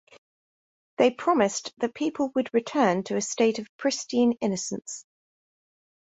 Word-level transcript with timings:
They 0.97 1.11
promised 1.11 1.77
that 1.77 1.93
people 1.93 2.31
would 2.33 2.51
return 2.55 3.03
to 3.03 3.17
a 3.17 3.21
state 3.21 3.59
of 3.59 3.67
pristine 3.77 4.31
innocence. 4.41 5.05